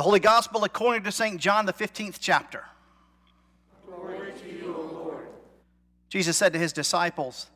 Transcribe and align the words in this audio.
The 0.00 0.04
Holy 0.04 0.18
Gospel 0.18 0.64
according 0.64 1.02
to 1.02 1.12
St. 1.12 1.38
John, 1.38 1.66
the 1.66 1.74
15th 1.74 2.16
chapter. 2.18 2.64
Glory 3.86 4.32
to 4.32 4.48
you, 4.48 4.74
O 4.74 4.94
Lord. 4.94 5.28
Jesus 6.08 6.38
said 6.38 6.54
to 6.54 6.58
his 6.58 6.72
disciples, 6.72 7.50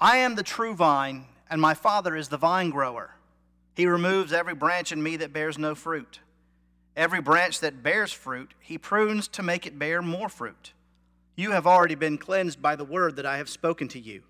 I 0.00 0.18
am 0.18 0.36
the 0.36 0.44
true 0.44 0.76
vine, 0.76 1.24
and 1.50 1.60
my 1.60 1.74
Father 1.74 2.14
is 2.14 2.28
the 2.28 2.36
vine 2.36 2.70
grower. 2.70 3.16
He 3.74 3.84
removes 3.84 4.32
every 4.32 4.54
branch 4.54 4.92
in 4.92 5.02
me 5.02 5.16
that 5.16 5.32
bears 5.32 5.58
no 5.58 5.74
fruit. 5.74 6.20
Every 6.96 7.20
branch 7.20 7.58
that 7.58 7.82
bears 7.82 8.12
fruit, 8.12 8.54
he 8.60 8.78
prunes 8.78 9.26
to 9.26 9.42
make 9.42 9.66
it 9.66 9.76
bear 9.76 10.00
more 10.00 10.28
fruit. 10.28 10.72
You 11.34 11.50
have 11.50 11.66
already 11.66 11.96
been 11.96 12.16
cleansed 12.16 12.62
by 12.62 12.76
the 12.76 12.84
word 12.84 13.16
that 13.16 13.26
I 13.26 13.38
have 13.38 13.48
spoken 13.48 13.88
to 13.88 13.98
you. 13.98 14.22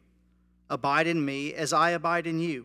Abide 0.70 1.06
in 1.06 1.22
me 1.22 1.52
as 1.52 1.74
I 1.74 1.90
abide 1.90 2.26
in 2.26 2.40
you. 2.40 2.64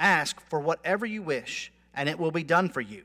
ask 0.00 0.40
for 0.48 0.58
whatever 0.58 1.06
you 1.06 1.22
wish, 1.22 1.70
and 1.94 2.08
it 2.08 2.18
will 2.18 2.30
be 2.32 2.42
done 2.42 2.68
for 2.68 2.80
you. 2.80 3.04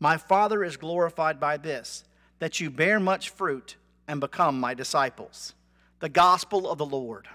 My 0.00 0.16
Father 0.16 0.64
is 0.64 0.76
glorified 0.76 1.38
by 1.38 1.56
this, 1.56 2.04
that 2.40 2.58
you 2.60 2.70
bear 2.70 2.98
much 2.98 3.30
fruit 3.30 3.76
and 4.08 4.20
become 4.20 4.58
my 4.58 4.74
disciples. 4.74 5.54
The 6.00 6.08
Gospel 6.08 6.68
of 6.68 6.78
the 6.78 6.86
Lord. 6.86 7.28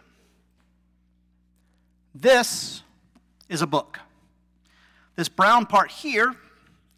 This 2.13 2.83
is 3.47 3.61
a 3.61 3.67
book. 3.67 3.99
This 5.15 5.29
brown 5.29 5.65
part 5.65 5.91
here 5.91 6.35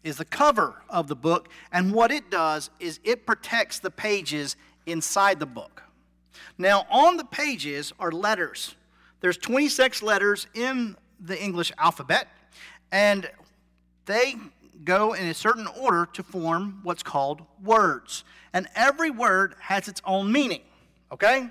is 0.04 0.16
the 0.16 0.24
cover 0.24 0.82
of 0.88 1.06
the 1.06 1.16
book, 1.16 1.48
and 1.70 1.92
what 1.92 2.10
it 2.10 2.30
does 2.30 2.70
is 2.80 2.98
it 3.04 3.26
protects 3.26 3.78
the 3.78 3.90
pages 3.90 4.56
inside 4.86 5.38
the 5.38 5.46
book. 5.46 5.82
Now, 6.58 6.86
on 6.90 7.16
the 7.16 7.24
pages 7.24 7.92
are 7.98 8.10
letters. 8.10 8.74
There's 9.20 9.36
26 9.36 10.02
letters 10.02 10.46
in 10.54 10.96
the 11.24 11.40
English 11.40 11.72
alphabet, 11.78 12.28
and 12.90 13.30
they 14.06 14.34
go 14.84 15.12
in 15.12 15.26
a 15.26 15.34
certain 15.34 15.66
order 15.80 16.06
to 16.12 16.22
form 16.22 16.80
what's 16.82 17.02
called 17.02 17.42
words. 17.62 18.24
And 18.52 18.66
every 18.74 19.10
word 19.10 19.54
has 19.60 19.88
its 19.88 20.02
own 20.04 20.32
meaning, 20.32 20.62
okay? 21.12 21.48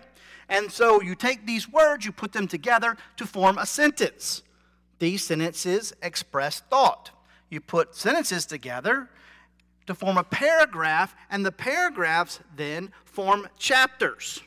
And 0.49 0.71
so 0.71 1.01
you 1.01 1.15
take 1.15 1.45
these 1.45 1.69
words, 1.69 2.05
you 2.05 2.11
put 2.11 2.33
them 2.33 2.47
together 2.47 2.97
to 3.17 3.25
form 3.25 3.57
a 3.57 3.65
sentence. 3.65 4.43
These 4.99 5.25
sentences 5.25 5.93
express 6.01 6.59
thought. 6.59 7.11
You 7.49 7.61
put 7.61 7.95
sentences 7.95 8.45
together 8.45 9.09
to 9.87 9.95
form 9.95 10.17
a 10.17 10.23
paragraph, 10.23 11.15
and 11.29 11.45
the 11.45 11.51
paragraphs 11.51 12.39
then 12.55 12.91
form 13.05 13.47
chapters 13.57 14.41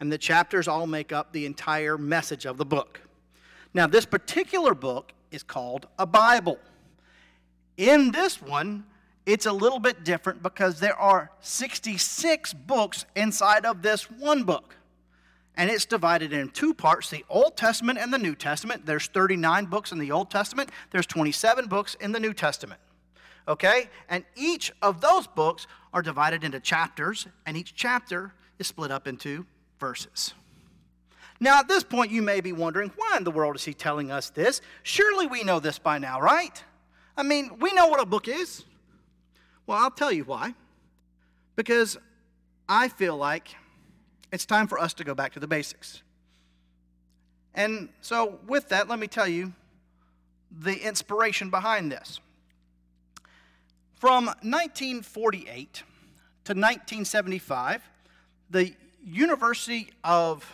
and 0.00 0.10
the 0.10 0.18
chapters 0.18 0.66
all 0.66 0.86
make 0.86 1.12
up 1.12 1.32
the 1.32 1.44
entire 1.46 1.98
message 1.98 2.46
of 2.46 2.56
the 2.56 2.64
book. 2.64 3.02
Now, 3.72 3.86
this 3.86 4.04
particular 4.04 4.74
book 4.74 5.12
is 5.30 5.42
called 5.42 5.86
a 5.98 6.06
Bible. 6.06 6.58
In 7.76 8.10
this 8.10 8.42
one, 8.42 8.84
it's 9.26 9.46
a 9.46 9.52
little 9.52 9.78
bit 9.78 10.04
different 10.04 10.42
because 10.42 10.80
there 10.80 10.96
are 10.96 11.30
66 11.40 12.52
books 12.54 13.04
inside 13.14 13.64
of 13.64 13.82
this 13.82 14.10
one 14.10 14.42
book. 14.44 14.76
And 15.56 15.70
it's 15.70 15.84
divided 15.84 16.32
in 16.32 16.48
two 16.48 16.74
parts 16.74 17.10
the 17.10 17.24
Old 17.28 17.56
Testament 17.56 17.98
and 17.98 18.12
the 18.12 18.18
New 18.18 18.34
Testament. 18.34 18.86
There's 18.86 19.06
39 19.06 19.66
books 19.66 19.92
in 19.92 19.98
the 19.98 20.10
Old 20.10 20.30
Testament, 20.30 20.70
there's 20.90 21.06
27 21.06 21.66
books 21.66 21.96
in 22.00 22.12
the 22.12 22.20
New 22.20 22.32
Testament. 22.32 22.80
Okay? 23.46 23.88
And 24.08 24.24
each 24.36 24.72
of 24.82 25.00
those 25.00 25.26
books 25.26 25.66
are 25.92 26.02
divided 26.02 26.44
into 26.44 26.60
chapters, 26.60 27.26
and 27.46 27.56
each 27.56 27.74
chapter 27.74 28.32
is 28.58 28.68
split 28.68 28.90
up 28.90 29.06
into 29.06 29.46
verses. 29.78 30.34
Now, 31.40 31.58
at 31.58 31.68
this 31.68 31.82
point, 31.82 32.10
you 32.10 32.20
may 32.20 32.42
be 32.42 32.52
wondering, 32.52 32.92
why 32.96 33.16
in 33.16 33.24
the 33.24 33.30
world 33.30 33.56
is 33.56 33.64
he 33.64 33.72
telling 33.72 34.10
us 34.10 34.28
this? 34.28 34.60
Surely 34.82 35.26
we 35.26 35.42
know 35.42 35.58
this 35.58 35.78
by 35.78 35.98
now, 35.98 36.20
right? 36.20 36.62
I 37.16 37.22
mean, 37.22 37.58
we 37.58 37.72
know 37.72 37.86
what 37.86 37.98
a 37.98 38.06
book 38.06 38.28
is. 38.28 38.64
Well, 39.66 39.78
I'll 39.78 39.90
tell 39.90 40.12
you 40.12 40.24
why. 40.24 40.54
Because 41.56 41.96
I 42.68 42.88
feel 42.88 43.16
like 43.16 43.48
it's 44.32 44.44
time 44.44 44.66
for 44.66 44.78
us 44.78 44.92
to 44.94 45.04
go 45.04 45.14
back 45.14 45.32
to 45.32 45.40
the 45.40 45.48
basics. 45.48 46.02
And 47.54 47.88
so, 48.02 48.38
with 48.46 48.68
that, 48.68 48.88
let 48.88 48.98
me 48.98 49.06
tell 49.06 49.26
you 49.26 49.54
the 50.50 50.76
inspiration 50.86 51.50
behind 51.50 51.90
this. 51.90 52.20
From 53.94 54.26
1948 54.26 55.82
to 56.44 56.52
1975, 56.52 57.82
the 58.50 58.74
University 59.04 59.90
of 60.04 60.50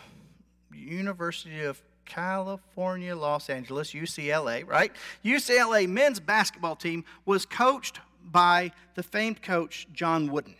University 0.77 1.63
of 1.63 1.81
California, 2.05 3.15
Los 3.15 3.49
Angeles, 3.49 3.91
UCLA, 3.93 4.67
right? 4.67 4.91
UCLA 5.23 5.87
men's 5.87 6.19
basketball 6.19 6.75
team 6.75 7.03
was 7.25 7.45
coached 7.45 7.99
by 8.23 8.71
the 8.95 9.03
famed 9.03 9.41
coach 9.41 9.87
John 9.93 10.31
Wooden. 10.31 10.55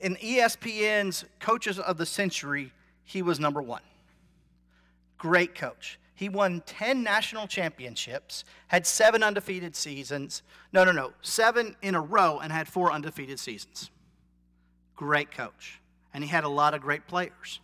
In 0.00 0.16
ESPN's 0.16 1.24
Coaches 1.40 1.78
of 1.78 1.96
the 1.96 2.06
Century, 2.06 2.72
he 3.04 3.22
was 3.22 3.40
number 3.40 3.62
one. 3.62 3.82
Great 5.16 5.54
coach. 5.54 5.98
He 6.14 6.28
won 6.28 6.62
10 6.66 7.02
national 7.02 7.46
championships, 7.46 8.44
had 8.68 8.86
seven 8.86 9.22
undefeated 9.22 9.74
seasons. 9.74 10.42
No, 10.72 10.84
no, 10.84 10.92
no, 10.92 11.12
seven 11.22 11.74
in 11.82 11.94
a 11.94 12.00
row, 12.00 12.38
and 12.38 12.52
had 12.52 12.68
four 12.68 12.92
undefeated 12.92 13.40
seasons. 13.40 13.90
Great 14.94 15.32
coach 15.32 15.80
and 16.14 16.22
he 16.22 16.30
had 16.30 16.44
a 16.44 16.48
lot 16.48 16.72
of 16.72 16.80
great 16.80 17.06
players. 17.08 17.60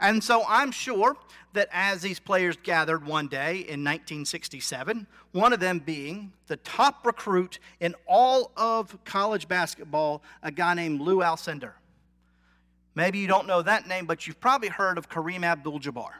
And 0.00 0.22
so 0.22 0.44
I'm 0.48 0.72
sure 0.72 1.16
that 1.52 1.68
as 1.72 2.02
these 2.02 2.18
players 2.18 2.56
gathered 2.62 3.06
one 3.06 3.28
day 3.28 3.56
in 3.56 3.84
1967, 3.84 5.06
one 5.32 5.52
of 5.52 5.60
them 5.60 5.78
being 5.78 6.32
the 6.48 6.56
top 6.58 7.06
recruit 7.06 7.58
in 7.80 7.94
all 8.06 8.50
of 8.56 8.96
college 9.04 9.48
basketball, 9.48 10.22
a 10.42 10.50
guy 10.50 10.74
named 10.74 11.00
Lou 11.00 11.18
Alcindor. 11.18 11.72
Maybe 12.94 13.18
you 13.18 13.26
don't 13.26 13.46
know 13.46 13.62
that 13.62 13.88
name, 13.88 14.06
but 14.06 14.26
you've 14.26 14.40
probably 14.40 14.68
heard 14.68 14.98
of 14.98 15.08
Kareem 15.08 15.44
Abdul 15.44 15.80
Jabbar. 15.80 16.12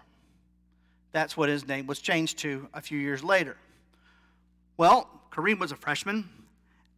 That's 1.12 1.37
what 1.37 1.49
his 1.49 1.67
name 1.67 1.87
was 1.87 2.01
changed 2.01 2.39
to 2.39 2.69
a 2.75 2.81
few 2.81 2.99
years 2.99 3.23
later. 3.23 3.56
Well, 4.77 5.09
Kareem 5.31 5.61
was 5.61 5.71
a 5.71 5.77
freshman, 5.77 6.29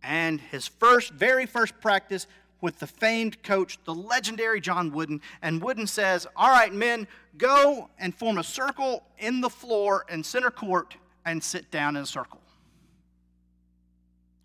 and 0.03 0.41
his 0.41 0.67
first, 0.67 1.13
very 1.13 1.45
first 1.45 1.79
practice 1.81 2.27
with 2.61 2.79
the 2.79 2.87
famed 2.87 3.43
coach, 3.43 3.79
the 3.85 3.95
legendary 3.95 4.61
John 4.61 4.93
Wooden. 4.93 5.21
And 5.43 5.63
Wooden 5.63 5.87
says, 5.87 6.27
All 6.37 6.51
right, 6.51 6.73
men, 6.73 7.07
go 7.37 7.91
and 7.99 8.15
form 8.15 8.39
a 8.39 8.45
circle 8.45 9.05
in 9.19 9.41
the 9.41 9.51
floor 9.51 10.05
in 10.09 10.25
center 10.25 10.51
court 10.51 10.97
and 11.25 11.43
sit 11.43 11.71
down 11.71 11.97
in 11.97 12.03
a 12.03 12.07
circle. 12.07 12.41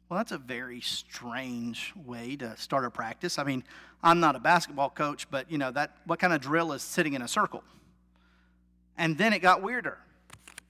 Well, 0.10 0.18
that's 0.18 0.34
a 0.34 0.38
very 0.38 0.82
strange 0.82 1.94
way 2.06 2.36
to 2.36 2.58
start 2.58 2.84
a 2.84 2.90
practice. 2.90 3.40
I 3.40 3.46
mean, 3.46 3.64
I'm 4.04 4.20
not 4.20 4.36
a 4.36 4.40
basketball 4.40 4.90
coach, 4.90 5.30
but 5.32 5.50
you 5.50 5.58
know, 5.58 5.72
that 5.72 5.96
what 6.06 6.20
kind 6.20 6.34
of 6.34 6.42
drill 6.42 6.74
is 6.74 6.82
sitting 6.82 7.14
in 7.14 7.22
a 7.22 7.30
circle? 7.30 7.64
And 8.98 9.18
then 9.18 9.32
it 9.32 9.40
got 9.40 9.62
weirder. 9.62 9.98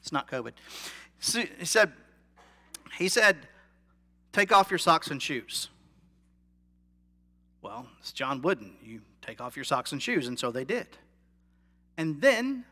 it's 0.00 0.12
not 0.12 0.30
COVID. 0.30 0.52
So 1.20 1.42
he 1.58 1.66
said, 1.66 1.92
he 2.96 3.08
said, 3.08 3.36
take 4.32 4.50
off 4.50 4.70
your 4.70 4.78
socks 4.78 5.08
and 5.08 5.20
shoes. 5.20 5.68
Well, 7.62 7.86
it's 8.00 8.12
John 8.12 8.42
Wooden. 8.42 8.74
You 8.84 9.00
take 9.22 9.40
off 9.40 9.56
your 9.56 9.64
socks 9.64 9.92
and 9.92 10.02
shoes. 10.02 10.26
And 10.26 10.38
so 10.38 10.50
they 10.50 10.64
did. 10.64 10.88
And 11.96 12.20
then 12.20 12.64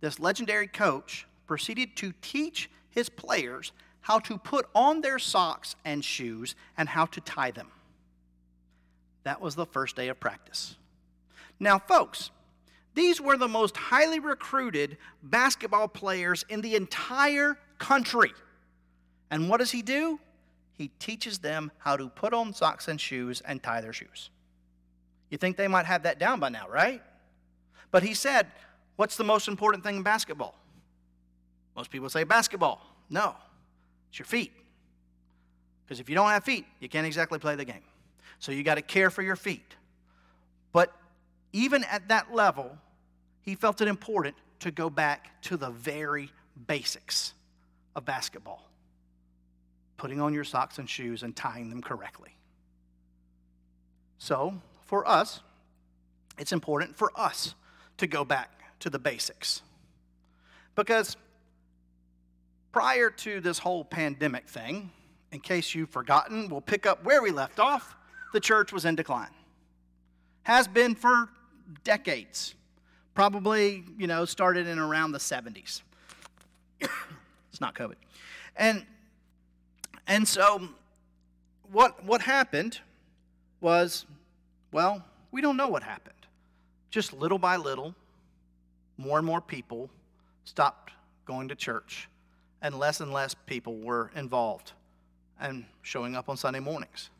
this 0.00 0.18
legendary 0.18 0.66
coach 0.66 1.26
proceeded 1.46 1.96
to 1.96 2.12
teach 2.22 2.70
his 2.90 3.08
players 3.08 3.72
how 4.00 4.18
to 4.20 4.38
put 4.38 4.66
on 4.74 5.02
their 5.02 5.18
socks 5.18 5.76
and 5.84 6.04
shoes 6.04 6.56
and 6.76 6.88
how 6.88 7.06
to 7.06 7.20
tie 7.20 7.50
them. 7.50 7.68
That 9.24 9.40
was 9.40 9.54
the 9.54 9.66
first 9.66 9.94
day 9.96 10.08
of 10.08 10.18
practice. 10.18 10.76
Now, 11.60 11.78
folks, 11.78 12.30
these 12.94 13.20
were 13.20 13.36
the 13.36 13.48
most 13.48 13.76
highly 13.76 14.18
recruited 14.18 14.96
basketball 15.22 15.88
players 15.88 16.44
in 16.48 16.60
the 16.62 16.74
entire 16.74 17.56
country. 17.78 18.32
And 19.30 19.48
what 19.48 19.58
does 19.58 19.70
he 19.70 19.82
do? 19.82 20.18
He 20.74 20.88
teaches 20.98 21.38
them 21.38 21.70
how 21.78 21.96
to 21.96 22.08
put 22.08 22.32
on 22.32 22.54
socks 22.54 22.88
and 22.88 23.00
shoes 23.00 23.40
and 23.42 23.62
tie 23.62 23.80
their 23.80 23.92
shoes. 23.92 24.30
You 25.30 25.38
think 25.38 25.56
they 25.56 25.68
might 25.68 25.86
have 25.86 26.02
that 26.04 26.18
down 26.18 26.40
by 26.40 26.48
now, 26.48 26.68
right? 26.68 27.02
But 27.90 28.02
he 28.02 28.14
said, 28.14 28.46
What's 28.96 29.16
the 29.16 29.24
most 29.24 29.48
important 29.48 29.82
thing 29.82 29.96
in 29.96 30.02
basketball? 30.02 30.54
Most 31.74 31.90
people 31.90 32.10
say 32.10 32.24
basketball. 32.24 32.80
No, 33.08 33.34
it's 34.10 34.18
your 34.18 34.26
feet. 34.26 34.52
Because 35.84 35.98
if 35.98 36.08
you 36.08 36.14
don't 36.14 36.28
have 36.28 36.44
feet, 36.44 36.66
you 36.78 36.88
can't 36.88 37.06
exactly 37.06 37.38
play 37.38 37.56
the 37.56 37.64
game. 37.64 37.82
So 38.38 38.52
you 38.52 38.62
got 38.62 38.74
to 38.74 38.82
care 38.82 39.08
for 39.08 39.22
your 39.22 39.36
feet. 39.36 39.76
But 40.72 40.92
even 41.52 41.84
at 41.84 42.08
that 42.08 42.34
level, 42.34 42.76
he 43.40 43.54
felt 43.54 43.80
it 43.80 43.88
important 43.88 44.36
to 44.60 44.70
go 44.70 44.90
back 44.90 45.40
to 45.42 45.56
the 45.56 45.70
very 45.70 46.30
basics 46.66 47.32
of 47.96 48.04
basketball 48.04 48.71
putting 50.02 50.20
on 50.20 50.34
your 50.34 50.42
socks 50.42 50.78
and 50.78 50.90
shoes 50.90 51.22
and 51.22 51.36
tying 51.36 51.70
them 51.70 51.80
correctly. 51.80 52.34
So, 54.18 54.60
for 54.84 55.06
us, 55.06 55.38
it's 56.40 56.50
important 56.50 56.96
for 56.96 57.12
us 57.14 57.54
to 57.98 58.08
go 58.08 58.24
back 58.24 58.50
to 58.80 58.90
the 58.90 58.98
basics. 58.98 59.62
Because 60.74 61.16
prior 62.72 63.10
to 63.10 63.40
this 63.40 63.60
whole 63.60 63.84
pandemic 63.84 64.48
thing, 64.48 64.90
in 65.30 65.38
case 65.38 65.72
you've 65.72 65.90
forgotten, 65.90 66.48
we'll 66.48 66.60
pick 66.60 66.84
up 66.84 67.04
where 67.04 67.22
we 67.22 67.30
left 67.30 67.60
off. 67.60 67.94
The 68.32 68.40
church 68.40 68.72
was 68.72 68.84
in 68.84 68.96
decline. 68.96 69.30
Has 70.42 70.66
been 70.66 70.96
for 70.96 71.28
decades. 71.84 72.56
Probably, 73.14 73.84
you 73.96 74.08
know, 74.08 74.24
started 74.24 74.66
in 74.66 74.80
around 74.80 75.12
the 75.12 75.18
70s. 75.18 75.82
it's 76.80 77.60
not 77.60 77.76
COVID. 77.76 77.94
And 78.56 78.84
and 80.06 80.26
so 80.26 80.68
what 81.70 82.04
what 82.04 82.22
happened 82.22 82.80
was 83.60 84.06
well, 84.72 85.04
we 85.30 85.42
don't 85.42 85.56
know 85.56 85.68
what 85.68 85.82
happened. 85.82 86.14
Just 86.90 87.12
little 87.12 87.38
by 87.38 87.56
little, 87.56 87.94
more 88.96 89.18
and 89.18 89.26
more 89.26 89.40
people 89.40 89.90
stopped 90.44 90.92
going 91.26 91.48
to 91.48 91.54
church 91.54 92.08
and 92.62 92.78
less 92.78 93.00
and 93.00 93.12
less 93.12 93.34
people 93.34 93.76
were 93.76 94.10
involved 94.16 94.72
and 95.40 95.64
showing 95.82 96.16
up 96.16 96.28
on 96.28 96.36
Sunday 96.36 96.60
mornings. 96.60 97.10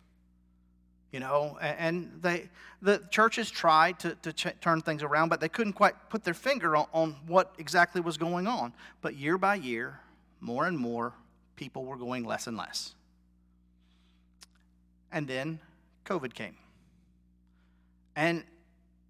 You 1.11 1.21
know, 1.21 1.59
and 1.61 2.11
they, 2.23 2.49
the 2.81 3.03
churches 3.11 3.51
tried 3.51 3.99
to, 3.99 4.15
to 4.23 4.33
ch- 4.33 4.61
turn 4.63 4.81
things 4.81 5.03
around, 5.03 5.29
but 5.29 5.41
they 5.41 5.49
couldn't 5.49 5.75
quite 5.75 5.95
put 6.09 6.25
their 6.25 6.33
finger 6.33 6.75
on, 6.75 6.87
on 6.95 7.17
what 7.27 7.53
exactly 7.59 8.01
was 8.01 8.17
going 8.17 8.47
on. 8.47 8.73
But 9.03 9.17
year 9.17 9.37
by 9.37 9.57
year, 9.57 10.01
more 10.41 10.67
and 10.67 10.79
more 10.79 11.13
people 11.57 11.85
were 11.85 11.97
going 11.97 12.25
less 12.25 12.47
and 12.47 12.57
less. 12.57 12.95
And 15.11 15.29
then 15.29 15.61
COVID 16.05 16.35
came. 16.35 16.57
And 18.17 18.45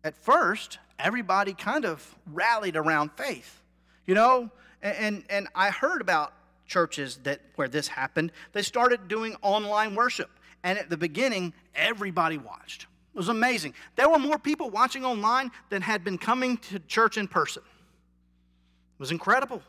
at 0.04 0.16
first, 0.16 0.78
everybody 0.98 1.54
kind 1.54 1.84
of 1.84 2.16
rallied 2.32 2.76
around 2.76 3.12
faith. 3.16 3.62
You 4.06 4.14
know, 4.14 4.50
and, 4.82 5.24
and 5.30 5.48
I 5.54 5.70
heard 5.70 6.00
about 6.00 6.32
churches 6.66 7.18
that 7.22 7.40
where 7.54 7.68
this 7.68 7.86
happened. 7.86 8.32
They 8.52 8.62
started 8.62 9.08
doing 9.08 9.36
online 9.42 9.94
worship. 9.94 10.30
And 10.64 10.78
at 10.78 10.90
the 10.90 10.96
beginning, 10.96 11.52
everybody 11.74 12.38
watched. 12.38 12.86
It 13.14 13.18
was 13.18 13.28
amazing. 13.28 13.74
There 13.96 14.08
were 14.08 14.18
more 14.18 14.38
people 14.38 14.70
watching 14.70 15.04
online 15.04 15.50
than 15.68 15.82
had 15.82 16.02
been 16.02 16.18
coming 16.18 16.56
to 16.58 16.78
church 16.80 17.18
in 17.18 17.28
person. 17.28 17.62
It 17.64 19.00
was 19.00 19.10
incredible. 19.10 19.62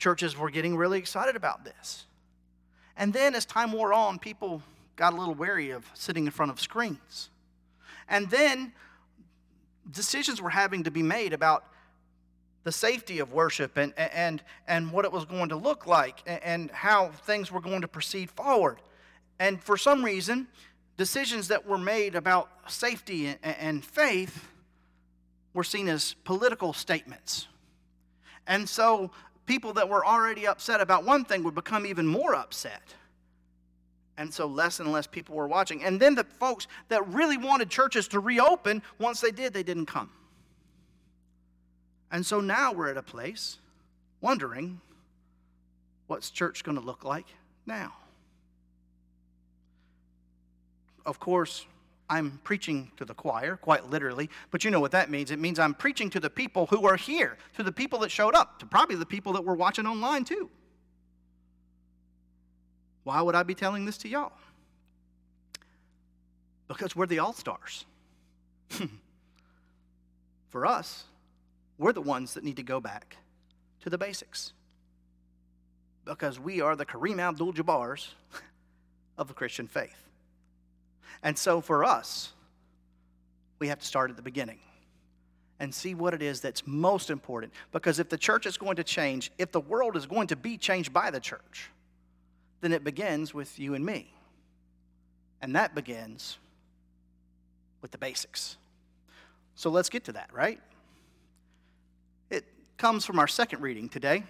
Churches 0.00 0.36
were 0.36 0.50
getting 0.50 0.76
really 0.76 0.98
excited 0.98 1.36
about 1.36 1.64
this. 1.64 2.06
And 2.96 3.12
then 3.12 3.34
as 3.36 3.46
time 3.46 3.70
wore 3.70 3.92
on, 3.92 4.18
people 4.18 4.62
got 4.96 5.12
a 5.12 5.16
little 5.16 5.34
wary 5.34 5.70
of 5.70 5.84
sitting 5.94 6.24
in 6.24 6.32
front 6.32 6.50
of 6.50 6.60
screens. 6.60 7.30
And 8.08 8.28
then 8.30 8.72
decisions 9.90 10.42
were 10.42 10.50
having 10.50 10.82
to 10.84 10.90
be 10.90 11.02
made 11.02 11.32
about 11.32 11.64
the 12.64 12.72
safety 12.72 13.18
of 13.18 13.32
worship 13.32 13.76
and, 13.76 13.94
and, 13.96 14.42
and 14.66 14.90
what 14.90 15.04
it 15.04 15.12
was 15.12 15.24
going 15.24 15.50
to 15.50 15.56
look 15.56 15.86
like 15.86 16.22
and 16.26 16.70
how 16.70 17.08
things 17.08 17.52
were 17.52 17.60
going 17.60 17.82
to 17.82 17.88
proceed 17.88 18.30
forward. 18.30 18.80
And 19.38 19.62
for 19.62 19.76
some 19.76 20.04
reason, 20.04 20.48
decisions 20.96 21.48
that 21.48 21.66
were 21.66 21.78
made 21.78 22.14
about 22.14 22.50
safety 22.68 23.34
and 23.42 23.84
faith 23.84 24.48
were 25.54 25.64
seen 25.64 25.88
as 25.88 26.14
political 26.24 26.72
statements. 26.72 27.48
And 28.46 28.68
so 28.68 29.10
people 29.50 29.72
that 29.72 29.88
were 29.88 30.06
already 30.06 30.46
upset 30.46 30.80
about 30.80 31.04
one 31.04 31.24
thing 31.24 31.42
would 31.42 31.56
become 31.56 31.84
even 31.84 32.06
more 32.06 32.36
upset. 32.36 32.94
And 34.16 34.32
so 34.32 34.46
less 34.46 34.78
and 34.78 34.92
less 34.92 35.08
people 35.08 35.34
were 35.34 35.48
watching. 35.48 35.82
And 35.82 35.98
then 35.98 36.14
the 36.14 36.22
folks 36.22 36.68
that 36.88 37.04
really 37.08 37.36
wanted 37.36 37.68
churches 37.68 38.06
to 38.08 38.20
reopen, 38.20 38.80
once 39.00 39.20
they 39.20 39.32
did, 39.32 39.52
they 39.52 39.64
didn't 39.64 39.86
come. 39.86 40.08
And 42.12 42.24
so 42.24 42.40
now 42.40 42.72
we're 42.72 42.90
at 42.90 42.96
a 42.96 43.02
place 43.02 43.58
wondering 44.20 44.80
what's 46.06 46.30
church 46.30 46.62
going 46.62 46.78
to 46.78 46.84
look 46.84 47.02
like 47.02 47.26
now? 47.66 47.94
Of 51.04 51.18
course, 51.18 51.66
I'm 52.10 52.40
preaching 52.42 52.90
to 52.96 53.04
the 53.04 53.14
choir, 53.14 53.56
quite 53.56 53.88
literally, 53.88 54.28
but 54.50 54.64
you 54.64 54.72
know 54.72 54.80
what 54.80 54.90
that 54.90 55.10
means. 55.10 55.30
It 55.30 55.38
means 55.38 55.60
I'm 55.60 55.74
preaching 55.74 56.10
to 56.10 56.18
the 56.18 56.28
people 56.28 56.66
who 56.66 56.84
are 56.84 56.96
here, 56.96 57.38
to 57.56 57.62
the 57.62 57.70
people 57.70 58.00
that 58.00 58.10
showed 58.10 58.34
up, 58.34 58.58
to 58.58 58.66
probably 58.66 58.96
the 58.96 59.06
people 59.06 59.32
that 59.34 59.44
were 59.44 59.54
watching 59.54 59.86
online 59.86 60.24
too. 60.24 60.50
Why 63.04 63.22
would 63.22 63.36
I 63.36 63.44
be 63.44 63.54
telling 63.54 63.84
this 63.84 63.96
to 63.98 64.08
y'all? 64.08 64.32
Because 66.66 66.96
we're 66.96 67.06
the 67.06 67.20
all 67.20 67.32
stars. 67.32 67.84
For 70.50 70.66
us, 70.66 71.04
we're 71.78 71.92
the 71.92 72.02
ones 72.02 72.34
that 72.34 72.42
need 72.42 72.56
to 72.56 72.64
go 72.64 72.80
back 72.80 73.18
to 73.82 73.90
the 73.90 73.98
basics. 73.98 74.52
Because 76.04 76.40
we 76.40 76.60
are 76.60 76.74
the 76.74 76.84
Kareem 76.84 77.20
Abdul 77.20 77.52
Jabbars 77.52 78.14
of 79.16 79.28
the 79.28 79.34
Christian 79.34 79.68
faith. 79.68 80.09
And 81.22 81.36
so 81.36 81.60
for 81.60 81.84
us, 81.84 82.32
we 83.58 83.68
have 83.68 83.78
to 83.78 83.86
start 83.86 84.10
at 84.10 84.16
the 84.16 84.22
beginning 84.22 84.58
and 85.60 85.74
see 85.74 85.94
what 85.94 86.14
it 86.14 86.22
is 86.22 86.40
that's 86.40 86.66
most 86.66 87.10
important. 87.10 87.52
Because 87.70 87.98
if 87.98 88.08
the 88.08 88.16
church 88.16 88.46
is 88.46 88.56
going 88.56 88.76
to 88.76 88.84
change, 88.84 89.30
if 89.38 89.52
the 89.52 89.60
world 89.60 89.96
is 89.96 90.06
going 90.06 90.26
to 90.28 90.36
be 90.36 90.56
changed 90.56 90.92
by 90.92 91.10
the 91.10 91.20
church, 91.20 91.70
then 92.62 92.72
it 92.72 92.82
begins 92.82 93.34
with 93.34 93.58
you 93.58 93.74
and 93.74 93.84
me. 93.84 94.12
And 95.42 95.54
that 95.54 95.74
begins 95.74 96.38
with 97.82 97.90
the 97.90 97.98
basics. 97.98 98.56
So 99.54 99.70
let's 99.70 99.90
get 99.90 100.04
to 100.04 100.12
that, 100.12 100.30
right? 100.32 100.60
It 102.30 102.46
comes 102.78 103.04
from 103.04 103.18
our 103.18 103.28
second 103.28 103.60
reading 103.60 103.88
today, 103.88 104.24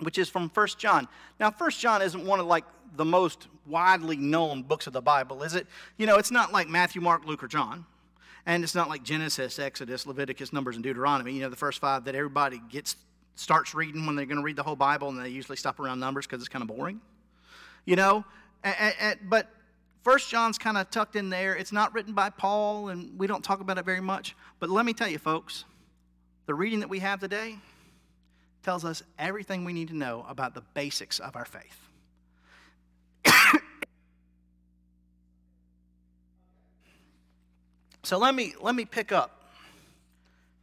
which 0.00 0.18
is 0.18 0.28
from 0.28 0.50
1 0.52 0.66
John. 0.78 1.06
Now, 1.38 1.52
1 1.52 1.70
John 1.70 2.02
isn't 2.02 2.24
one 2.24 2.40
of 2.40 2.46
like 2.46 2.64
the 2.96 3.04
most 3.04 3.48
widely 3.66 4.16
known 4.16 4.62
books 4.62 4.86
of 4.86 4.92
the 4.92 5.02
Bible, 5.02 5.42
is 5.42 5.54
it? 5.54 5.66
You 5.96 6.06
know, 6.06 6.16
it's 6.16 6.30
not 6.30 6.52
like 6.52 6.68
Matthew, 6.68 7.00
Mark, 7.00 7.26
Luke, 7.26 7.42
or 7.42 7.48
John. 7.48 7.86
And 8.46 8.64
it's 8.64 8.74
not 8.74 8.88
like 8.88 9.02
Genesis, 9.02 9.58
Exodus, 9.58 10.06
Leviticus, 10.06 10.52
Numbers, 10.52 10.76
and 10.76 10.82
Deuteronomy. 10.82 11.34
You 11.34 11.42
know, 11.42 11.50
the 11.50 11.56
first 11.56 11.80
five 11.80 12.04
that 12.04 12.14
everybody 12.14 12.60
gets 12.70 12.96
starts 13.34 13.74
reading 13.74 14.06
when 14.06 14.16
they're 14.16 14.26
going 14.26 14.38
to 14.38 14.42
read 14.42 14.56
the 14.56 14.62
whole 14.62 14.76
Bible, 14.76 15.08
and 15.08 15.18
they 15.18 15.28
usually 15.28 15.56
stop 15.56 15.78
around 15.78 16.00
Numbers 16.00 16.26
because 16.26 16.40
it's 16.40 16.48
kind 16.48 16.62
of 16.62 16.68
boring. 16.68 17.00
You 17.84 17.96
know, 17.96 18.24
but 19.28 19.48
First 20.02 20.30
John's 20.30 20.58
kind 20.58 20.78
of 20.78 20.90
tucked 20.90 21.16
in 21.16 21.28
there. 21.28 21.54
It's 21.54 21.72
not 21.72 21.92
written 21.94 22.14
by 22.14 22.30
Paul, 22.30 22.88
and 22.88 23.18
we 23.18 23.26
don't 23.26 23.44
talk 23.44 23.60
about 23.60 23.78
it 23.78 23.84
very 23.84 24.00
much. 24.00 24.34
But 24.60 24.70
let 24.70 24.86
me 24.86 24.92
tell 24.92 25.08
you, 25.08 25.18
folks, 25.18 25.64
the 26.46 26.54
reading 26.54 26.80
that 26.80 26.88
we 26.88 27.00
have 27.00 27.20
today 27.20 27.58
tells 28.62 28.84
us 28.84 29.02
everything 29.18 29.64
we 29.64 29.72
need 29.72 29.88
to 29.88 29.96
know 29.96 30.24
about 30.28 30.54
the 30.54 30.62
basics 30.74 31.18
of 31.18 31.36
our 31.36 31.44
faith. 31.44 31.87
So 38.08 38.16
let 38.16 38.34
me 38.34 38.54
let 38.62 38.74
me 38.74 38.86
pick 38.86 39.12
up 39.12 39.52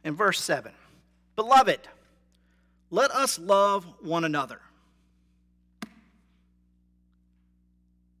in 0.02 0.16
verse 0.16 0.40
7. 0.40 0.72
Beloved, 1.36 1.78
let 2.90 3.12
us 3.12 3.38
love 3.38 3.86
one 4.00 4.24
another. 4.24 4.60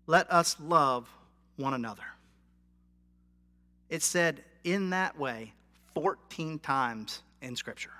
Let 0.06 0.30
us 0.30 0.54
love 0.60 1.08
one 1.56 1.74
another. 1.74 2.04
It 3.90 4.04
said 4.04 4.44
in 4.62 4.90
that 4.90 5.18
way 5.18 5.52
14 5.94 6.60
times 6.60 7.20
in 7.42 7.56
Scripture. 7.56 7.90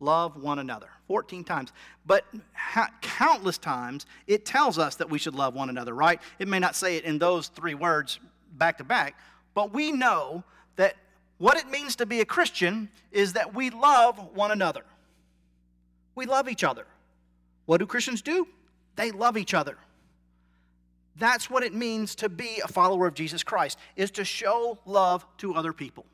Love 0.00 0.42
one 0.42 0.58
another. 0.58 0.88
14 1.06 1.44
times. 1.44 1.70
But 2.06 2.24
ha- 2.54 2.90
countless 3.02 3.56
times, 3.56 4.04
it 4.26 4.44
tells 4.44 4.80
us 4.80 4.96
that 4.96 5.08
we 5.08 5.20
should 5.20 5.36
love 5.36 5.54
one 5.54 5.68
another, 5.68 5.94
right? 5.94 6.20
It 6.40 6.48
may 6.48 6.58
not 6.58 6.74
say 6.74 6.96
it 6.96 7.04
in 7.04 7.20
those 7.20 7.46
three 7.46 7.74
words 7.74 8.18
back 8.58 8.78
to 8.78 8.84
back, 8.84 9.16
but 9.54 9.72
we 9.72 9.92
know 9.92 10.44
that 10.76 10.96
what 11.38 11.56
it 11.56 11.68
means 11.68 11.96
to 11.96 12.06
be 12.06 12.20
a 12.20 12.24
Christian 12.24 12.88
is 13.12 13.32
that 13.34 13.54
we 13.54 13.70
love 13.70 14.18
one 14.34 14.50
another. 14.50 14.84
We 16.14 16.26
love 16.26 16.48
each 16.48 16.64
other. 16.64 16.86
What 17.66 17.78
do 17.78 17.86
Christians 17.86 18.22
do? 18.22 18.46
They 18.96 19.10
love 19.10 19.36
each 19.36 19.54
other. 19.54 19.76
That's 21.16 21.48
what 21.48 21.62
it 21.62 21.72
means 21.72 22.14
to 22.16 22.28
be 22.28 22.60
a 22.62 22.68
follower 22.68 23.06
of 23.06 23.14
Jesus 23.14 23.42
Christ, 23.42 23.78
is 23.96 24.10
to 24.12 24.24
show 24.24 24.78
love 24.84 25.24
to 25.38 25.54
other 25.54 25.72
people. 25.72 26.04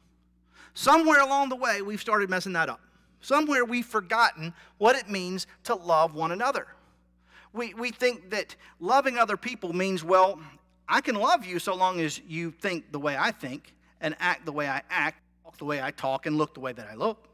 Somewhere 0.74 1.20
along 1.20 1.48
the 1.48 1.56
way, 1.56 1.82
we've 1.82 2.00
started 2.00 2.30
messing 2.30 2.52
that 2.52 2.68
up. 2.68 2.80
Somewhere 3.20 3.64
we've 3.64 3.86
forgotten 3.86 4.54
what 4.78 4.96
it 4.96 5.08
means 5.08 5.46
to 5.64 5.74
love 5.74 6.14
one 6.14 6.32
another. 6.32 6.66
We, 7.52 7.74
we 7.74 7.90
think 7.90 8.30
that 8.30 8.54
loving 8.78 9.18
other 9.18 9.36
people 9.36 9.72
means, 9.72 10.04
well, 10.04 10.40
I 10.90 11.00
can 11.00 11.14
love 11.14 11.46
you 11.46 11.60
so 11.60 11.76
long 11.76 12.00
as 12.00 12.20
you 12.28 12.50
think 12.50 12.90
the 12.90 12.98
way 12.98 13.16
I 13.16 13.30
think 13.30 13.72
and 14.00 14.16
act 14.18 14.44
the 14.44 14.50
way 14.50 14.68
I 14.68 14.82
act, 14.90 15.22
talk 15.44 15.56
the 15.56 15.64
way 15.64 15.80
I 15.80 15.92
talk, 15.92 16.26
and 16.26 16.36
look 16.36 16.52
the 16.52 16.60
way 16.60 16.72
that 16.72 16.88
I 16.90 16.96
look. 16.96 17.28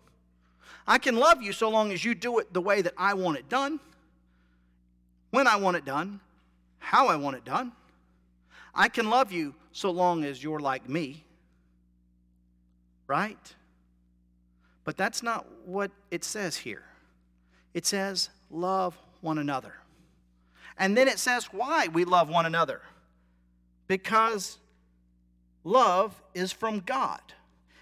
I 0.87 0.99
can 0.99 1.17
love 1.17 1.43
you 1.43 1.53
so 1.53 1.71
long 1.71 1.91
as 1.91 2.05
you 2.05 2.15
do 2.15 2.39
it 2.39 2.53
the 2.53 2.61
way 2.61 2.83
that 2.83 2.93
I 2.99 3.15
want 3.15 3.39
it 3.39 3.49
done, 3.49 3.81
when 5.31 5.47
I 5.47 5.57
want 5.57 5.79
it 5.79 5.87
done, 5.87 6.21
how 6.79 7.09
I 7.09 7.17
want 7.17 7.37
it 7.37 7.47
done. 7.47 7.73
I 8.75 8.89
can 8.91 9.09
love 9.09 9.33
you 9.33 9.55
so 9.73 9.91
long 9.91 10.23
as 10.23 10.43
you're 10.43 10.61
like 10.61 10.87
me. 10.87 11.25
Right? 13.07 13.55
But 14.85 14.99
that's 14.99 15.23
not 15.23 15.47
what 15.65 15.91
it 16.11 16.25
says 16.25 16.59
here. 16.59 16.85
It 17.73 17.87
says, 17.87 18.29
love 18.51 18.99
one 19.23 19.39
another. 19.39 19.73
And 20.79 20.95
then 20.95 21.09
it 21.09 21.19
says 21.19 21.47
why 21.47 21.89
we 21.89 22.05
love 22.05 22.29
one 22.29 22.45
another. 22.45 22.83
Because 23.87 24.59
love 25.65 26.21
is 26.35 26.53
from 26.53 26.81
God. 26.81 27.21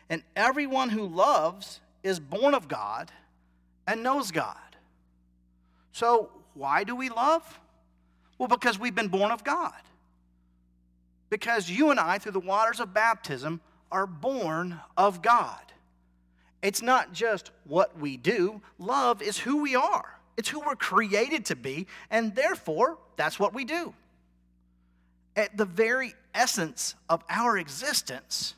And 0.08 0.22
everyone 0.36 0.90
who 0.90 1.06
loves 1.06 1.80
is 2.02 2.20
born 2.20 2.54
of 2.54 2.68
God 2.68 3.10
and 3.86 4.02
knows 4.02 4.30
God. 4.30 4.56
So, 5.92 6.30
why 6.54 6.84
do 6.84 6.94
we 6.94 7.08
love? 7.08 7.60
Well, 8.38 8.48
because 8.48 8.78
we've 8.78 8.94
been 8.94 9.08
born 9.08 9.30
of 9.30 9.44
God. 9.44 9.72
Because 11.30 11.70
you 11.70 11.90
and 11.90 11.98
I, 11.98 12.18
through 12.18 12.32
the 12.32 12.40
waters 12.40 12.80
of 12.80 12.92
baptism, 12.92 13.60
are 13.90 14.06
born 14.06 14.80
of 14.96 15.22
God. 15.22 15.60
It's 16.62 16.82
not 16.82 17.12
just 17.12 17.50
what 17.64 17.98
we 17.98 18.16
do, 18.16 18.60
love 18.78 19.22
is 19.22 19.38
who 19.38 19.58
we 19.62 19.76
are. 19.76 20.18
It's 20.36 20.48
who 20.48 20.60
we're 20.60 20.76
created 20.76 21.44
to 21.46 21.56
be, 21.56 21.86
and 22.10 22.34
therefore, 22.34 22.98
that's 23.16 23.38
what 23.38 23.54
we 23.54 23.64
do. 23.64 23.94
At 25.36 25.56
the 25.56 25.64
very 25.64 26.14
essence 26.34 26.94
of 27.08 27.22
our 27.28 27.58
existence 27.58 28.54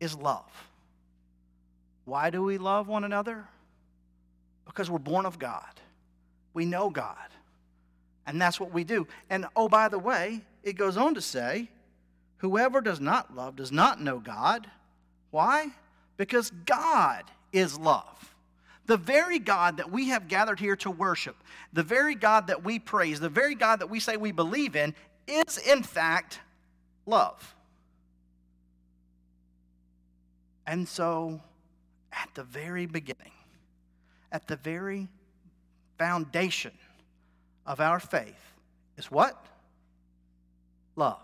is 0.00 0.16
love. 0.16 0.50
Why 2.04 2.30
do 2.30 2.42
we 2.42 2.58
love 2.58 2.88
one 2.88 3.04
another? 3.04 3.44
Because 4.64 4.90
we're 4.90 4.98
born 4.98 5.26
of 5.26 5.38
God. 5.38 5.80
We 6.54 6.64
know 6.64 6.90
God. 6.90 7.16
And 8.26 8.40
that's 8.40 8.58
what 8.58 8.72
we 8.72 8.84
do. 8.84 9.06
And 9.28 9.46
oh, 9.54 9.68
by 9.68 9.88
the 9.88 9.98
way, 9.98 10.40
it 10.62 10.74
goes 10.74 10.96
on 10.96 11.14
to 11.14 11.20
say, 11.20 11.68
whoever 12.38 12.80
does 12.80 13.00
not 13.00 13.34
love 13.34 13.56
does 13.56 13.72
not 13.72 14.00
know 14.00 14.18
God. 14.18 14.68
Why? 15.30 15.68
Because 16.16 16.50
God 16.66 17.24
is 17.52 17.78
love. 17.78 18.34
The 18.86 18.96
very 18.96 19.38
God 19.38 19.76
that 19.76 19.90
we 19.90 20.08
have 20.08 20.26
gathered 20.26 20.58
here 20.58 20.76
to 20.76 20.90
worship, 20.90 21.36
the 21.72 21.82
very 21.82 22.14
God 22.14 22.48
that 22.48 22.64
we 22.64 22.78
praise, 22.78 23.20
the 23.20 23.28
very 23.28 23.54
God 23.54 23.80
that 23.80 23.90
we 23.90 24.00
say 24.00 24.16
we 24.16 24.32
believe 24.32 24.74
in, 24.74 24.94
is 25.30 25.58
in 25.58 25.82
fact 25.82 26.40
love. 27.06 27.54
And 30.66 30.86
so, 30.86 31.40
at 32.12 32.28
the 32.34 32.44
very 32.44 32.86
beginning, 32.86 33.32
at 34.30 34.46
the 34.46 34.56
very 34.56 35.08
foundation 35.98 36.72
of 37.66 37.80
our 37.80 37.98
faith 37.98 38.54
is 38.96 39.10
what? 39.10 39.44
Love. 40.96 41.18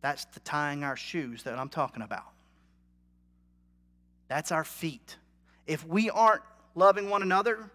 That's 0.00 0.24
the 0.26 0.40
tying 0.40 0.84
our 0.84 0.96
shoes 0.96 1.42
that 1.44 1.58
I'm 1.58 1.68
talking 1.68 2.02
about. 2.02 2.32
That's 4.28 4.52
our 4.52 4.64
feet. 4.64 5.16
If 5.66 5.86
we 5.86 6.10
aren't 6.10 6.42
loving 6.74 7.10
one 7.10 7.22
another, 7.22 7.70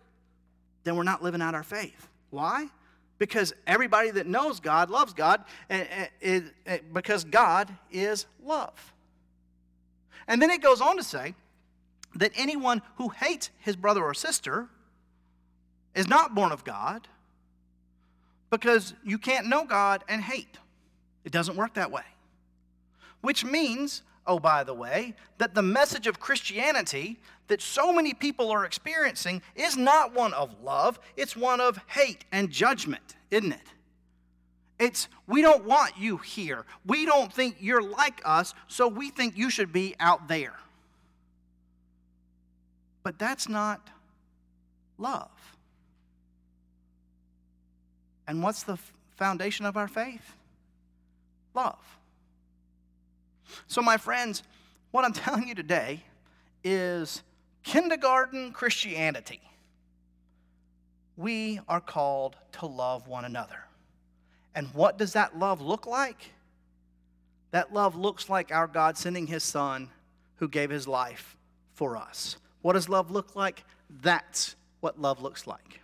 then 0.83 0.95
we're 0.95 1.03
not 1.03 1.23
living 1.23 1.41
out 1.41 1.55
our 1.55 1.63
faith. 1.63 2.07
Why? 2.29 2.67
Because 3.19 3.53
everybody 3.67 4.11
that 4.11 4.27
knows 4.27 4.59
God 4.59 4.89
loves 4.89 5.13
God 5.13 5.43
because 6.91 7.23
God 7.23 7.71
is 7.91 8.25
love. 8.43 8.93
And 10.27 10.41
then 10.41 10.49
it 10.49 10.61
goes 10.61 10.81
on 10.81 10.97
to 10.97 11.03
say 11.03 11.35
that 12.15 12.31
anyone 12.35 12.81
who 12.97 13.09
hates 13.09 13.49
his 13.59 13.75
brother 13.75 14.03
or 14.03 14.13
sister 14.13 14.67
is 15.95 16.07
not 16.07 16.33
born 16.33 16.51
of 16.51 16.63
God 16.63 17.07
because 18.49 18.93
you 19.03 19.17
can't 19.17 19.47
know 19.47 19.65
God 19.65 20.03
and 20.07 20.21
hate. 20.21 20.57
It 21.23 21.31
doesn't 21.31 21.55
work 21.55 21.75
that 21.75 21.91
way. 21.91 22.03
Which 23.21 23.45
means 23.45 24.01
oh, 24.25 24.39
by 24.39 24.63
the 24.63 24.73
way, 24.73 25.15
that 25.37 25.53
the 25.53 25.61
message 25.61 26.07
of 26.07 26.19
Christianity 26.19 27.19
that 27.47 27.61
so 27.61 27.91
many 27.91 28.13
people 28.13 28.51
are 28.51 28.65
experiencing 28.65 29.41
is 29.55 29.75
not 29.77 30.13
one 30.13 30.33
of 30.33 30.55
love, 30.63 30.99
it's 31.15 31.35
one 31.35 31.59
of 31.59 31.79
hate 31.87 32.25
and 32.31 32.49
judgment, 32.49 33.15
isn't 33.31 33.51
it? 33.51 33.73
It's, 34.79 35.07
we 35.27 35.41
don't 35.41 35.65
want 35.65 35.97
you 35.97 36.17
here. 36.17 36.65
We 36.85 37.05
don't 37.05 37.31
think 37.31 37.57
you're 37.59 37.81
like 37.81 38.21
us, 38.25 38.53
so 38.67 38.87
we 38.87 39.09
think 39.09 39.37
you 39.37 39.49
should 39.49 39.71
be 39.71 39.95
out 39.99 40.27
there. 40.27 40.55
But 43.03 43.19
that's 43.19 43.47
not 43.47 43.89
love. 44.97 45.29
And 48.27 48.41
what's 48.41 48.63
the 48.63 48.77
foundation 49.15 49.65
of 49.65 49.77
our 49.77 49.87
faith? 49.87 50.35
Love. 51.53 51.77
So, 53.67 53.81
my 53.81 53.97
friends, 53.97 54.43
what 54.91 55.05
I'm 55.05 55.13
telling 55.13 55.47
you 55.47 55.55
today 55.55 56.03
is 56.63 57.21
kindergarten 57.63 58.51
Christianity. 58.51 59.41
We 61.15 61.59
are 61.67 61.81
called 61.81 62.35
to 62.53 62.65
love 62.65 63.07
one 63.07 63.25
another. 63.25 63.63
And 64.55 64.67
what 64.73 64.97
does 64.97 65.13
that 65.13 65.37
love 65.37 65.61
look 65.61 65.85
like? 65.85 66.31
That 67.51 67.73
love 67.73 67.95
looks 67.95 68.29
like 68.29 68.51
our 68.51 68.67
God 68.67 68.97
sending 68.97 69.27
his 69.27 69.43
son 69.43 69.89
who 70.37 70.47
gave 70.47 70.69
his 70.69 70.87
life 70.87 71.37
for 71.73 71.97
us. 71.97 72.37
What 72.61 72.73
does 72.73 72.89
love 72.89 73.11
look 73.11 73.35
like? 73.35 73.63
That's 74.01 74.55
what 74.79 74.99
love 74.99 75.21
looks 75.21 75.45
like. 75.47 75.81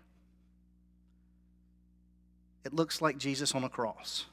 It 2.66 2.74
looks 2.74 3.02
like 3.02 3.18
Jesus 3.18 3.56
on 3.56 3.64
a 3.64 3.70
cross. 3.70 4.26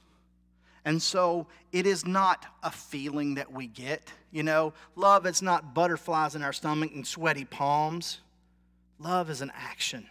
And 0.87 1.03
so 1.03 1.49
it 1.73 1.85
is 1.85 2.07
not 2.07 2.47
a 2.63 2.71
feeling 2.71 3.35
that 3.35 3.53
we 3.53 3.67
get. 3.67 4.09
You 4.31 4.45
know, 4.45 4.73
love 4.95 5.27
is 5.27 5.43
not 5.43 5.75
butterflies 5.75 6.37
in 6.37 6.43
our 6.43 6.53
stomach 6.53 6.93
and 6.95 7.05
sweaty 7.05 7.45
palms. 7.45 8.21
Love 9.01 9.29
is 9.29 9.43
an 9.43 9.51
action. 9.55 10.07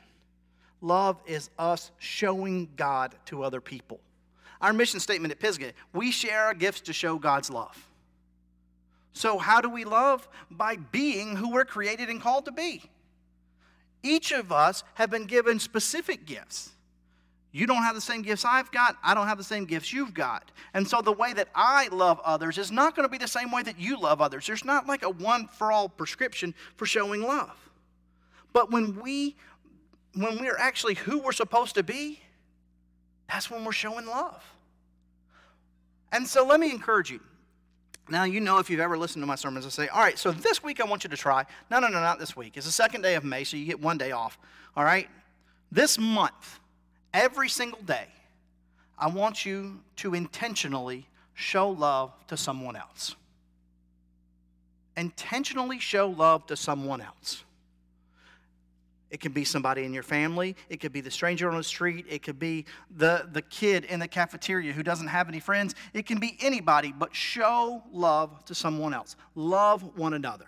Love 0.81 1.17
is 1.25 1.49
us 1.57 1.91
showing 1.97 2.67
God 2.75 3.15
to 3.27 3.41
other 3.41 3.61
people. 3.61 4.01
Our 4.59 4.73
mission 4.73 4.99
statement 4.99 5.31
at 5.31 5.39
Pisgah 5.39 5.71
we 5.93 6.11
share 6.11 6.43
our 6.43 6.53
gifts 6.53 6.81
to 6.81 6.93
show 6.93 7.17
God's 7.17 7.49
love. 7.49 7.87
So, 9.13 9.37
how 9.37 9.61
do 9.61 9.69
we 9.69 9.85
love? 9.85 10.27
By 10.51 10.75
being 10.75 11.37
who 11.37 11.53
we're 11.53 11.63
created 11.63 12.09
and 12.09 12.21
called 12.21 12.45
to 12.45 12.51
be. 12.51 12.83
Each 14.03 14.33
of 14.33 14.51
us 14.51 14.83
have 14.95 15.09
been 15.09 15.25
given 15.25 15.57
specific 15.57 16.25
gifts. 16.25 16.74
You 17.55 17.67
don't 17.67 17.83
have 17.83 17.95
the 17.95 18.01
same 18.01 18.21
gifts 18.21 18.43
I've 18.43 18.69
got. 18.73 18.97
I 19.01 19.13
don't 19.13 19.27
have 19.27 19.37
the 19.37 19.43
same 19.43 19.63
gifts 19.63 19.93
you've 19.93 20.13
got. 20.13 20.51
And 20.73 20.85
so 20.85 21.01
the 21.01 21.13
way 21.13 21.31
that 21.31 21.47
I 21.55 21.87
love 21.87 22.19
others 22.25 22.57
is 22.57 22.69
not 22.69 22.97
going 22.97 23.07
to 23.07 23.09
be 23.09 23.17
the 23.17 23.29
same 23.29 23.49
way 23.49 23.63
that 23.63 23.79
you 23.79 23.97
love 23.97 24.19
others. 24.19 24.45
There's 24.45 24.65
not 24.65 24.87
like 24.87 25.03
a 25.03 25.09
one 25.09 25.47
for 25.47 25.71
all 25.71 25.87
prescription 25.87 26.53
for 26.75 26.85
showing 26.85 27.21
love. 27.21 27.55
But 28.51 28.71
when 28.71 28.99
we 28.99 29.37
when 30.15 30.37
we're 30.37 30.57
actually 30.57 30.95
who 30.95 31.19
we're 31.19 31.31
supposed 31.31 31.75
to 31.75 31.83
be, 31.83 32.19
that's 33.29 33.49
when 33.49 33.63
we're 33.63 33.71
showing 33.71 34.05
love. 34.05 34.43
And 36.11 36.27
so 36.27 36.45
let 36.45 36.59
me 36.59 36.71
encourage 36.71 37.09
you. 37.09 37.21
Now, 38.09 38.25
you 38.25 38.41
know, 38.41 38.57
if 38.57 38.69
you've 38.69 38.81
ever 38.81 38.97
listened 38.97 39.23
to 39.23 39.27
my 39.27 39.35
sermons, 39.35 39.65
I 39.65 39.69
say, 39.69 39.87
all 39.87 40.01
right, 40.01 40.19
so 40.19 40.33
this 40.33 40.61
week 40.61 40.81
I 40.81 40.85
want 40.85 41.05
you 41.05 41.09
to 41.09 41.17
try. 41.17 41.45
No, 41.71 41.79
no, 41.79 41.87
no, 41.87 42.01
not 42.01 42.19
this 42.19 42.35
week. 42.35 42.57
It's 42.57 42.65
the 42.65 42.71
second 42.73 43.01
day 43.01 43.15
of 43.15 43.23
May, 43.23 43.45
so 43.45 43.55
you 43.55 43.65
get 43.65 43.79
one 43.79 43.97
day 43.97 44.11
off. 44.11 44.37
All 44.75 44.83
right? 44.83 45.07
This 45.71 45.97
month, 45.97 46.59
every 47.15 47.49
single 47.49 47.81
day, 47.81 48.07
I 48.99 49.07
want 49.07 49.45
you 49.45 49.79
to 49.97 50.13
intentionally 50.13 51.07
show 51.33 51.69
love 51.69 52.13
to 52.27 52.37
someone 52.37 52.75
else. 52.75 53.15
Intentionally 54.95 55.79
show 55.79 56.09
love 56.09 56.45
to 56.47 56.55
someone 56.55 57.01
else. 57.01 57.43
It 59.09 59.19
can 59.19 59.31
be 59.31 59.45
somebody 59.45 59.85
in 59.85 59.93
your 59.93 60.03
family. 60.03 60.55
It 60.69 60.81
could 60.81 60.91
be 60.91 60.99
the 60.99 61.11
stranger 61.11 61.49
on 61.49 61.57
the 61.57 61.63
street. 61.63 62.05
It 62.09 62.21
could 62.21 62.39
be 62.39 62.65
the, 62.97 63.29
the 63.31 63.41
kid 63.41 63.85
in 63.85 63.99
the 63.99 64.07
cafeteria 64.07 64.73
who 64.73 64.83
doesn't 64.83 65.07
have 65.07 65.29
any 65.29 65.39
friends. 65.39 65.75
It 65.93 66.05
can 66.05 66.19
be 66.19 66.37
anybody, 66.41 66.91
but 66.91 67.15
show 67.15 67.81
love 67.91 68.43
to 68.45 68.55
someone 68.55 68.93
else. 68.93 69.15
Love 69.35 69.97
one 69.97 70.13
another. 70.13 70.47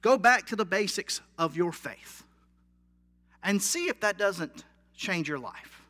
Go 0.00 0.16
back 0.16 0.46
to 0.46 0.56
the 0.56 0.64
basics 0.64 1.20
of 1.38 1.56
your 1.56 1.72
faith 1.72 2.22
and 3.42 3.60
see 3.60 3.88
if 3.88 4.00
that 4.00 4.16
doesn't 4.16 4.64
change 4.98 5.28
your 5.28 5.38
life. 5.38 5.82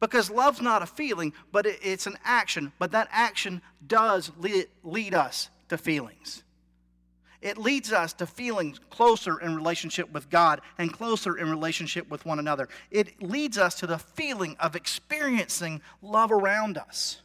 Because 0.00 0.30
love's 0.30 0.60
not 0.60 0.82
a 0.82 0.86
feeling, 0.86 1.32
but 1.50 1.66
it's 1.66 2.06
an 2.06 2.18
action. 2.24 2.72
But 2.78 2.92
that 2.92 3.08
action 3.10 3.62
does 3.86 4.30
lead, 4.38 4.66
lead 4.84 5.14
us 5.14 5.48
to 5.70 5.78
feelings. 5.78 6.42
It 7.40 7.56
leads 7.56 7.92
us 7.92 8.12
to 8.14 8.26
feeling 8.26 8.76
closer 8.90 9.38
in 9.38 9.54
relationship 9.54 10.12
with 10.12 10.28
God 10.28 10.60
and 10.76 10.92
closer 10.92 11.38
in 11.38 11.48
relationship 11.50 12.08
with 12.10 12.26
one 12.26 12.38
another. 12.40 12.68
It 12.90 13.22
leads 13.22 13.58
us 13.58 13.76
to 13.76 13.86
the 13.86 13.98
feeling 13.98 14.56
of 14.58 14.74
experiencing 14.74 15.80
love 16.02 16.32
around 16.32 16.78
us. 16.78 17.22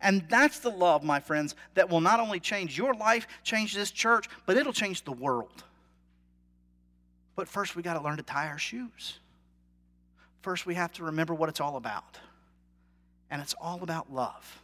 And 0.00 0.24
that's 0.30 0.60
the 0.60 0.70
love, 0.70 1.04
my 1.04 1.20
friends, 1.20 1.54
that 1.74 1.90
will 1.90 2.00
not 2.00 2.20
only 2.20 2.40
change 2.40 2.76
your 2.76 2.94
life, 2.94 3.26
change 3.44 3.74
this 3.74 3.90
church, 3.90 4.28
but 4.46 4.56
it'll 4.56 4.72
change 4.72 5.04
the 5.04 5.12
world. 5.12 5.62
But 7.36 7.48
first, 7.48 7.76
we 7.76 7.82
got 7.82 7.94
to 7.94 8.02
learn 8.02 8.16
to 8.16 8.22
tie 8.22 8.48
our 8.48 8.58
shoes. 8.58 9.18
First, 10.42 10.66
we 10.66 10.74
have 10.74 10.92
to 10.94 11.04
remember 11.04 11.34
what 11.34 11.48
it's 11.48 11.60
all 11.60 11.76
about. 11.76 12.18
And 13.30 13.40
it's 13.40 13.54
all 13.60 13.82
about 13.82 14.12
love. 14.12 14.60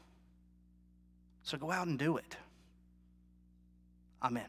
So 1.43 1.57
go 1.57 1.71
out 1.71 1.87
and 1.87 1.99
do 1.99 2.17
it. 2.17 2.37
Amen. 4.23 4.49